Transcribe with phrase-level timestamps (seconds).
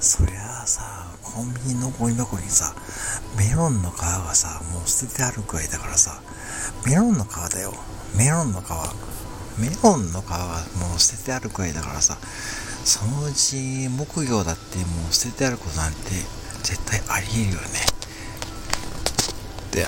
[0.00, 0.82] そりゃあさ、
[1.22, 2.74] コンビニのゴミ箱にさ、
[3.36, 6.22] メロンの皮がさ、もう捨ててあるくらいだからさ、
[6.86, 7.74] メロンの皮だよ。
[8.16, 8.64] メロンの皮。
[9.58, 10.38] メロンの皮が
[10.78, 12.16] もう捨ててあるくらいだからさ、
[12.84, 15.98] そのうち木魚だってもう捨ててあることなんて
[16.62, 17.66] 絶対ありえるよね。
[19.72, 19.86] で、